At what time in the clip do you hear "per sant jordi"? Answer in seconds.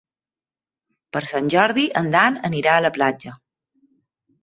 1.17-1.85